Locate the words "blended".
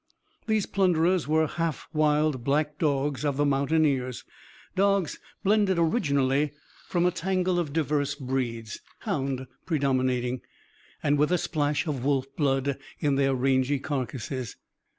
5.43-5.77